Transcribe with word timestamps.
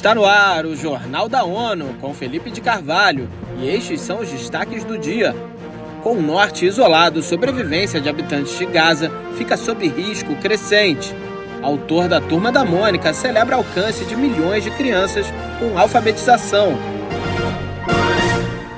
Está 0.00 0.14
no 0.14 0.24
ar 0.24 0.64
o 0.64 0.74
Jornal 0.74 1.28
da 1.28 1.44
ONU 1.44 1.94
com 2.00 2.14
Felipe 2.14 2.50
de 2.50 2.62
Carvalho 2.62 3.28
e 3.58 3.68
estes 3.68 4.00
são 4.00 4.20
os 4.20 4.30
destaques 4.30 4.82
do 4.82 4.96
dia. 4.96 5.36
Com 6.02 6.14
o 6.14 6.22
norte 6.22 6.64
isolado, 6.64 7.22
sobrevivência 7.22 8.00
de 8.00 8.08
habitantes 8.08 8.56
de 8.56 8.64
Gaza 8.64 9.12
fica 9.36 9.58
sob 9.58 9.86
risco 9.86 10.34
crescente. 10.36 11.14
Autor 11.62 12.08
da 12.08 12.18
Turma 12.18 12.50
da 12.50 12.64
Mônica 12.64 13.12
celebra 13.12 13.56
alcance 13.56 14.06
de 14.06 14.16
milhões 14.16 14.64
de 14.64 14.70
crianças 14.70 15.26
com 15.58 15.78
alfabetização. 15.78 16.78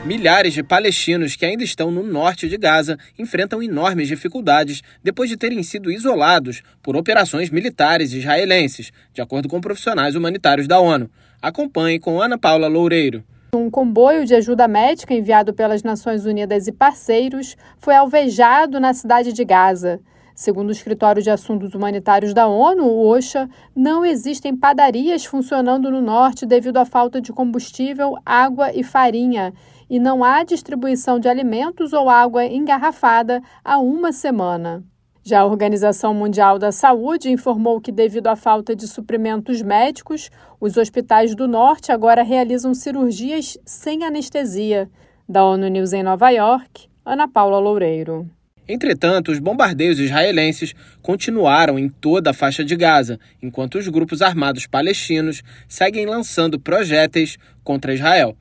Milhares 0.04 0.52
de 0.52 0.64
palestinos 0.64 1.36
que 1.36 1.46
ainda 1.46 1.62
estão 1.62 1.88
no 1.88 2.02
norte 2.02 2.48
de 2.48 2.58
Gaza 2.58 2.98
enfrentam 3.16 3.62
enormes 3.62 4.08
dificuldades 4.08 4.82
depois 5.00 5.30
de 5.30 5.36
terem 5.36 5.62
sido 5.62 5.92
isolados 5.92 6.60
por 6.82 6.96
operações 6.96 7.50
militares 7.50 8.12
israelenses, 8.12 8.90
de 9.12 9.22
acordo 9.22 9.48
com 9.48 9.60
profissionais 9.60 10.16
humanitários 10.16 10.66
da 10.66 10.80
ONU. 10.80 11.08
Acompanhe 11.40 12.00
com 12.00 12.20
Ana 12.20 12.36
Paula 12.36 12.66
Loureiro. 12.66 13.22
Um 13.54 13.70
comboio 13.70 14.26
de 14.26 14.34
ajuda 14.34 14.66
médica 14.66 15.14
enviado 15.14 15.54
pelas 15.54 15.84
Nações 15.84 16.26
Unidas 16.26 16.66
e 16.66 16.72
parceiros 16.72 17.56
foi 17.78 17.94
alvejado 17.94 18.80
na 18.80 18.92
cidade 18.92 19.32
de 19.32 19.44
Gaza. 19.44 20.00
Segundo 20.34 20.70
o 20.70 20.72
Escritório 20.72 21.22
de 21.22 21.30
Assuntos 21.30 21.74
Humanitários 21.74 22.34
da 22.34 22.48
ONU, 22.48 22.84
o 22.84 23.06
OSHA, 23.06 23.48
não 23.76 24.04
existem 24.04 24.56
padarias 24.56 25.24
funcionando 25.24 25.90
no 25.90 26.00
norte 26.00 26.44
devido 26.44 26.78
à 26.78 26.84
falta 26.84 27.20
de 27.20 27.32
combustível, 27.32 28.16
água 28.24 28.72
e 28.74 28.82
farinha, 28.82 29.52
e 29.88 29.98
não 29.98 30.22
há 30.22 30.42
distribuição 30.42 31.18
de 31.18 31.28
alimentos 31.28 31.92
ou 31.92 32.08
água 32.08 32.44
engarrafada 32.44 33.42
há 33.64 33.78
uma 33.78 34.12
semana. 34.12 34.84
Já 35.24 35.40
a 35.40 35.46
Organização 35.46 36.12
Mundial 36.12 36.58
da 36.58 36.72
Saúde 36.72 37.30
informou 37.30 37.80
que, 37.80 37.92
devido 37.92 38.26
à 38.26 38.34
falta 38.34 38.74
de 38.74 38.88
suprimentos 38.88 39.62
médicos, 39.62 40.30
os 40.60 40.76
hospitais 40.76 41.34
do 41.36 41.46
norte 41.46 41.92
agora 41.92 42.24
realizam 42.24 42.74
cirurgias 42.74 43.56
sem 43.64 44.02
anestesia. 44.02 44.90
Da 45.28 45.44
ONU 45.44 45.68
News 45.68 45.92
em 45.92 46.02
Nova 46.02 46.30
York, 46.30 46.88
Ana 47.06 47.28
Paula 47.28 47.60
Loureiro. 47.60 48.28
Entretanto, 48.68 49.30
os 49.30 49.38
bombardeios 49.38 49.98
israelenses 49.98 50.74
continuaram 51.00 51.78
em 51.78 51.88
toda 51.88 52.30
a 52.30 52.34
faixa 52.34 52.64
de 52.64 52.74
Gaza, 52.74 53.18
enquanto 53.40 53.76
os 53.76 53.86
grupos 53.88 54.22
armados 54.22 54.66
palestinos 54.66 55.42
seguem 55.68 56.06
lançando 56.06 56.58
projéteis 56.58 57.36
contra 57.62 57.94
Israel. 57.94 58.36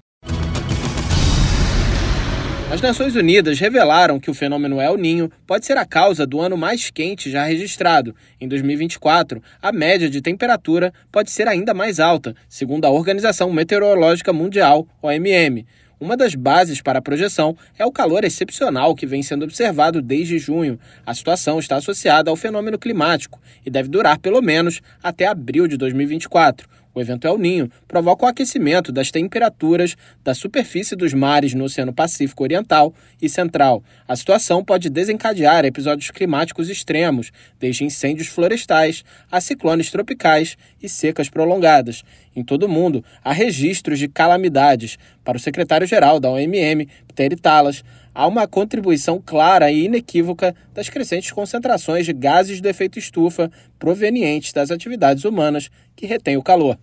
As 2.71 2.79
Nações 2.79 3.17
Unidas 3.17 3.59
revelaram 3.59 4.17
que 4.17 4.31
o 4.31 4.33
fenômeno 4.33 4.79
El 4.79 4.95
Ninho 4.95 5.29
pode 5.45 5.65
ser 5.65 5.75
a 5.75 5.85
causa 5.85 6.25
do 6.25 6.39
ano 6.39 6.55
mais 6.55 6.89
quente 6.89 7.29
já 7.29 7.43
registrado. 7.43 8.15
Em 8.39 8.47
2024, 8.47 9.43
a 9.61 9.73
média 9.73 10.09
de 10.09 10.21
temperatura 10.21 10.93
pode 11.11 11.31
ser 11.31 11.49
ainda 11.49 11.73
mais 11.73 11.99
alta, 11.99 12.33
segundo 12.47 12.85
a 12.85 12.89
Organização 12.89 13.51
Meteorológica 13.51 14.31
Mundial, 14.31 14.87
OMM. 15.01 15.65
Uma 15.99 16.15
das 16.15 16.33
bases 16.33 16.81
para 16.81 16.99
a 16.99 17.01
projeção 17.01 17.57
é 17.77 17.85
o 17.85 17.91
calor 17.91 18.23
excepcional 18.23 18.95
que 18.95 19.05
vem 19.05 19.21
sendo 19.21 19.43
observado 19.43 20.01
desde 20.01 20.39
junho. 20.39 20.79
A 21.05 21.13
situação 21.13 21.59
está 21.59 21.75
associada 21.75 22.29
ao 22.29 22.37
fenômeno 22.37 22.79
climático 22.79 23.37
e 23.65 23.69
deve 23.69 23.89
durar 23.89 24.17
pelo 24.17 24.41
menos 24.41 24.81
até 25.03 25.27
abril 25.27 25.67
de 25.67 25.75
2024. 25.75 26.69
O 26.93 26.99
evento 26.99 27.25
El 27.25 27.37
Ninho 27.37 27.71
provoca 27.87 28.25
o 28.25 28.27
aquecimento 28.27 28.91
das 28.91 29.11
temperaturas 29.11 29.95
da 30.23 30.33
superfície 30.33 30.95
dos 30.95 31.13
mares 31.13 31.53
no 31.53 31.63
Oceano 31.63 31.93
Pacífico 31.93 32.43
Oriental 32.43 32.93
e 33.21 33.29
Central. 33.29 33.83
A 34.07 34.15
situação 34.15 34.63
pode 34.63 34.89
desencadear 34.89 35.63
episódios 35.63 36.11
climáticos 36.11 36.69
extremos, 36.69 37.31
desde 37.59 37.85
incêndios 37.85 38.27
florestais 38.27 39.03
a 39.31 39.39
ciclones 39.39 39.89
tropicais 39.89 40.57
e 40.81 40.89
secas 40.89 41.29
prolongadas. 41.29 42.03
Em 42.35 42.43
todo 42.43 42.63
o 42.63 42.69
mundo, 42.69 43.03
há 43.23 43.31
registros 43.31 43.99
de 43.99 44.07
calamidades. 44.07 44.97
Para 45.23 45.37
o 45.37 45.39
secretário-geral 45.39 46.19
da 46.19 46.29
OMM, 46.29 46.87
Pteri 47.11 47.35
Talas, 47.35 47.83
há 48.15 48.25
uma 48.25 48.47
contribuição 48.47 49.21
clara 49.23 49.71
e 49.71 49.85
inequívoca 49.85 50.55
das 50.73 50.89
crescentes 50.89 51.31
concentrações 51.31 52.05
de 52.05 52.13
gases 52.13 52.59
do 52.59 52.67
efeito 52.67 52.97
estufa 52.97 53.51
provenientes 53.77 54.53
das 54.53 54.71
atividades 54.71 55.25
humanas 55.25 55.69
que 55.95 56.07
retêm 56.07 56.37
o 56.37 56.43
calor. 56.43 56.77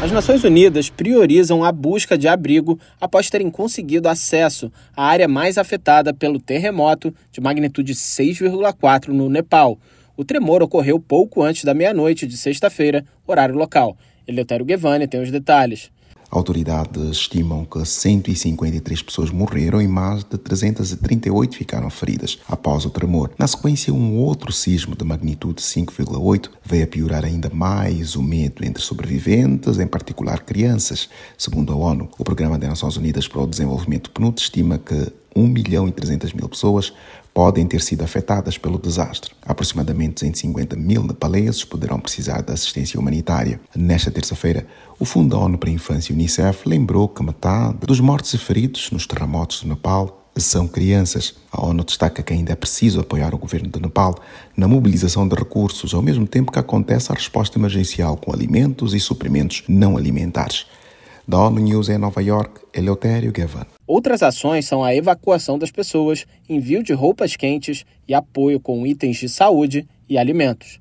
As 0.00 0.12
Nações 0.12 0.44
Unidas 0.44 0.88
priorizam 0.88 1.64
a 1.64 1.72
busca 1.72 2.16
de 2.16 2.28
abrigo 2.28 2.78
após 3.00 3.28
terem 3.28 3.50
conseguido 3.50 4.08
acesso 4.08 4.70
à 4.96 5.04
área 5.04 5.26
mais 5.26 5.58
afetada 5.58 6.14
pelo 6.14 6.38
terremoto 6.38 7.12
de 7.32 7.40
magnitude 7.40 7.94
6,4 7.94 9.08
no 9.08 9.28
Nepal. 9.28 9.76
O 10.16 10.24
tremor 10.24 10.62
ocorreu 10.62 11.00
pouco 11.00 11.42
antes 11.42 11.64
da 11.64 11.74
meia-noite 11.74 12.28
de 12.28 12.36
sexta-feira, 12.36 13.04
horário 13.26 13.56
local. 13.56 13.96
Eleutério 14.26 14.64
Guevani 14.64 15.08
tem 15.08 15.20
os 15.20 15.32
detalhes. 15.32 15.90
Autoridades 16.30 17.02
estimam 17.10 17.64
que 17.64 17.82
153 17.84 19.02
pessoas 19.02 19.30
morreram 19.30 19.80
e 19.80 19.88
mais 19.88 20.24
de 20.24 20.36
338 20.36 21.56
ficaram 21.56 21.88
feridas 21.88 22.38
após 22.46 22.84
o 22.84 22.90
tremor. 22.90 23.30
Na 23.38 23.46
sequência, 23.46 23.94
um 23.94 24.18
outro 24.18 24.52
sismo 24.52 24.94
de 24.94 25.04
magnitude 25.04 25.62
5,8 25.62 26.50
veio 26.62 26.84
a 26.84 26.86
piorar 26.86 27.24
ainda 27.24 27.48
mais 27.48 28.14
o 28.14 28.22
medo 28.22 28.64
entre 28.64 28.82
sobreviventes, 28.82 29.78
em 29.78 29.86
particular 29.86 30.40
crianças. 30.40 31.08
Segundo 31.36 31.72
a 31.72 31.76
ONU, 31.76 32.10
o 32.18 32.24
Programa 32.24 32.58
das 32.58 32.68
Nações 32.68 32.96
Unidas 32.96 33.26
para 33.26 33.42
o 33.42 33.46
Desenvolvimento 33.46 34.10
PNUD 34.10 34.40
estima 34.40 34.78
que 34.78 35.10
1 35.34 35.46
milhão 35.46 35.88
e 35.88 35.92
300 35.92 36.32
mil 36.32 36.48
pessoas 36.48 36.92
podem 37.38 37.68
ter 37.68 37.80
sido 37.80 38.02
afetadas 38.02 38.58
pelo 38.58 38.80
desastre. 38.80 39.30
Aproximadamente 39.42 40.14
250 40.14 40.74
mil 40.74 41.04
nepaleses 41.04 41.62
poderão 41.64 42.00
precisar 42.00 42.42
de 42.42 42.52
assistência 42.52 42.98
humanitária. 42.98 43.60
Nesta 43.76 44.10
terça-feira, 44.10 44.66
o 44.98 45.04
Fundo 45.04 45.36
da 45.36 45.44
ONU 45.44 45.56
para 45.56 45.70
a 45.70 45.72
Infância, 45.72 46.12
Unicef, 46.12 46.68
lembrou 46.68 47.08
que 47.08 47.22
metade 47.22 47.78
dos 47.86 48.00
mortos 48.00 48.34
e 48.34 48.38
feridos 48.38 48.90
nos 48.90 49.06
terremotos 49.06 49.62
do 49.62 49.68
Nepal 49.68 50.28
são 50.36 50.66
crianças. 50.66 51.36
A 51.52 51.64
ONU 51.64 51.84
destaca 51.84 52.24
que 52.24 52.32
ainda 52.32 52.54
é 52.54 52.56
preciso 52.56 52.98
apoiar 52.98 53.32
o 53.32 53.38
governo 53.38 53.68
do 53.68 53.78
Nepal 53.78 54.16
na 54.56 54.66
mobilização 54.66 55.28
de 55.28 55.36
recursos, 55.36 55.94
ao 55.94 56.02
mesmo 56.02 56.26
tempo 56.26 56.50
que 56.50 56.58
acontece 56.58 57.12
a 57.12 57.14
resposta 57.14 57.56
emergencial 57.56 58.16
com 58.16 58.32
alimentos 58.32 58.94
e 58.94 58.98
suprimentos 58.98 59.62
não 59.68 59.96
alimentares. 59.96 60.66
Da 61.28 61.38
ONU 61.38 61.60
News 61.60 61.90
em 61.90 61.98
Nova 61.98 62.22
York, 62.22 62.62
Eleutério 62.72 63.30
Gavan. 63.30 63.66
Outras 63.86 64.22
ações 64.22 64.64
são 64.64 64.82
a 64.82 64.94
evacuação 64.94 65.58
das 65.58 65.70
pessoas, 65.70 66.24
envio 66.48 66.82
de 66.82 66.94
roupas 66.94 67.36
quentes 67.36 67.84
e 68.08 68.14
apoio 68.14 68.58
com 68.58 68.86
itens 68.86 69.18
de 69.18 69.28
saúde 69.28 69.86
e 70.08 70.16
alimentos. 70.16 70.80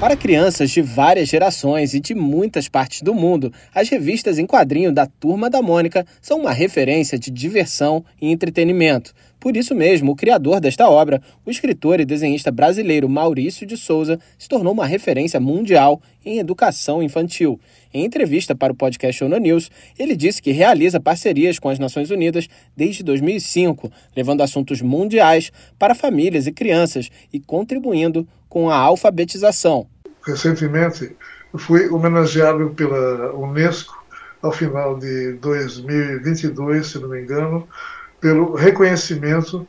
Para 0.00 0.16
crianças 0.16 0.70
de 0.70 0.80
várias 0.80 1.28
gerações 1.28 1.92
e 1.92 2.00
de 2.00 2.14
muitas 2.14 2.66
partes 2.66 3.02
do 3.02 3.14
mundo, 3.14 3.52
as 3.74 3.90
revistas 3.90 4.38
em 4.38 4.46
quadrinho 4.46 4.90
da 4.90 5.06
Turma 5.06 5.50
da 5.50 5.60
Mônica 5.60 6.06
são 6.22 6.40
uma 6.40 6.52
referência 6.52 7.18
de 7.18 7.30
diversão 7.30 8.02
e 8.20 8.30
entretenimento. 8.30 9.12
Por 9.46 9.56
isso 9.56 9.76
mesmo, 9.76 10.10
o 10.10 10.16
criador 10.16 10.58
desta 10.58 10.90
obra, 10.90 11.22
o 11.44 11.50
escritor 11.52 12.00
e 12.00 12.04
desenhista 12.04 12.50
brasileiro 12.50 13.08
Maurício 13.08 13.64
de 13.64 13.76
Souza, 13.76 14.18
se 14.36 14.48
tornou 14.48 14.72
uma 14.72 14.84
referência 14.84 15.38
mundial 15.38 16.02
em 16.24 16.40
educação 16.40 17.00
infantil. 17.00 17.60
Em 17.94 18.04
entrevista 18.04 18.56
para 18.56 18.72
o 18.72 18.76
podcast 18.76 19.22
ONU 19.22 19.38
News, 19.38 19.70
ele 19.96 20.16
disse 20.16 20.42
que 20.42 20.50
realiza 20.50 20.98
parcerias 20.98 21.60
com 21.60 21.68
as 21.68 21.78
Nações 21.78 22.10
Unidas 22.10 22.48
desde 22.76 23.04
2005, 23.04 23.88
levando 24.16 24.40
assuntos 24.40 24.82
mundiais 24.82 25.52
para 25.78 25.94
famílias 25.94 26.48
e 26.48 26.52
crianças 26.52 27.08
e 27.32 27.38
contribuindo 27.38 28.26
com 28.48 28.68
a 28.68 28.74
alfabetização. 28.74 29.86
Recentemente, 30.26 31.14
fui 31.56 31.88
homenageado 31.88 32.70
pela 32.70 33.32
Unesco 33.32 33.94
ao 34.42 34.50
final 34.50 34.98
de 34.98 35.34
2022, 35.34 36.84
se 36.84 36.98
não 36.98 37.10
me 37.10 37.20
engano, 37.20 37.68
pelo 38.20 38.54
reconhecimento 38.54 39.66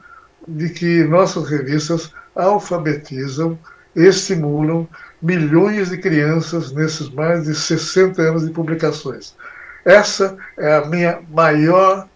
de 0.47 0.69
que 0.69 1.03
nossas 1.03 1.49
revistas 1.49 2.11
alfabetizam, 2.35 3.57
estimulam 3.95 4.87
milhões 5.21 5.89
de 5.89 5.97
crianças 5.97 6.71
nesses 6.71 7.09
mais 7.09 7.45
de 7.45 7.55
60 7.55 8.21
anos 8.21 8.45
de 8.45 8.51
publicações. 8.51 9.35
Essa 9.83 10.37
é 10.57 10.75
a 10.75 10.85
minha 10.85 11.19
maior 11.29 12.07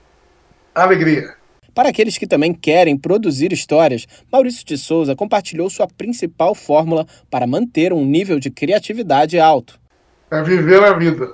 alegria. 0.76 1.34
Para 1.74 1.90
aqueles 1.90 2.18
que 2.18 2.28
também 2.28 2.54
querem 2.54 2.98
produzir 2.98 3.54
histórias, 3.54 4.06
Maurício 4.32 4.66
de 4.66 4.78
Souza 4.78 5.16
compartilhou 5.16 5.70
sua 5.70 5.88
principal 5.88 6.54
fórmula 6.54 7.08
para 7.30 7.48
manter 7.48 7.94
um 7.94 8.06
nível 8.06 8.40
de 8.40 8.52
criatividade 8.52 9.40
alto. 9.40 9.80
É 10.30 10.44
viver 10.44 10.84
a 10.84 10.94
vida. 10.94 11.34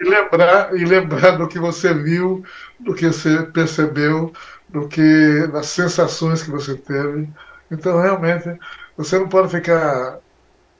E 0.00 0.04
lembrar, 0.08 0.76
e 0.76 0.84
lembrar 0.84 1.32
do 1.32 1.48
que 1.48 1.58
você 1.58 1.92
viu, 1.92 2.44
do 2.78 2.94
que 2.94 3.06
você 3.06 3.42
percebeu, 3.42 4.32
do 4.68 4.86
que 4.86 5.46
das 5.48 5.66
sensações 5.66 6.42
que 6.42 6.50
você 6.50 6.76
teve. 6.76 7.28
Então, 7.70 8.00
realmente, 8.00 8.58
você 8.96 9.18
não 9.18 9.28
pode 9.28 9.50
ficar 9.50 10.18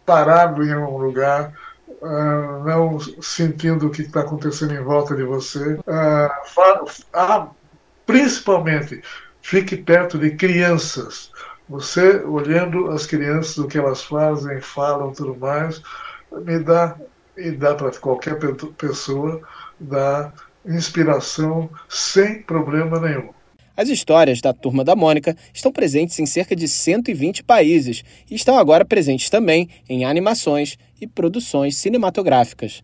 parado 0.07 0.65
em 0.65 0.75
um 0.75 0.97
lugar, 0.97 1.53
uh, 2.01 2.65
não 2.65 2.99
sentindo 3.21 3.87
o 3.87 3.91
que 3.91 4.03
está 4.03 4.21
acontecendo 4.21 4.73
em 4.75 4.83
volta 4.83 5.15
de 5.15 5.23
você. 5.23 5.75
Uh, 5.75 7.51
principalmente, 8.07 9.03
fique 9.43 9.77
perto 9.77 10.19
de 10.19 10.31
crianças, 10.31 11.31
Você 11.69 12.23
olhando 12.25 12.91
as 12.91 13.05
crianças, 13.05 13.59
o 13.59 13.69
que 13.69 13.77
elas 13.77 14.03
fazem, 14.03 14.61
falam, 14.61 15.13
tudo 15.13 15.37
mais, 15.37 15.83
me 16.33 16.59
dá 16.59 16.97
e 17.39 17.53
dá 17.53 17.75
para 17.75 17.91
qualquer 17.93 18.37
pessoa 18.77 19.41
dá 19.79 20.33
inspiração 20.67 21.71
sem 21.89 22.43
problema 22.43 23.01
nenhum. 23.01 23.31
As 23.77 23.89
histórias 23.89 24.41
da 24.41 24.53
Turma 24.53 24.85
da 24.85 24.97
Mônica 24.97 25.37
estão 25.55 25.71
presentes 25.71 26.19
em 26.19 26.27
cerca 26.27 26.57
de 26.57 26.67
120 26.67 27.45
países 27.45 28.03
e 28.29 28.35
estão 28.35 28.59
agora 28.59 28.85
presentes 28.85 29.31
também 29.31 29.69
em 29.89 30.05
animações 30.05 30.77
e 31.01 31.07
produções 31.07 31.77
cinematográficas. 31.77 32.83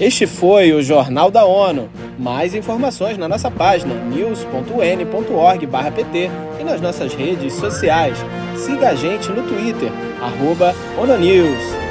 Este 0.00 0.26
foi 0.26 0.72
o 0.72 0.82
Jornal 0.82 1.30
da 1.30 1.46
ONU. 1.46 1.88
Mais 2.18 2.54
informações 2.54 3.18
na 3.18 3.28
nossa 3.28 3.50
página 3.50 3.94
news.un.org/pt 3.94 6.30
e 6.60 6.64
nas 6.64 6.80
nossas 6.80 7.12
redes 7.14 7.52
sociais. 7.54 8.16
Siga 8.56 8.90
a 8.90 8.94
gente 8.94 9.28
no 9.30 9.42
Twitter, 9.42 9.90
ONUNews. 10.98 11.85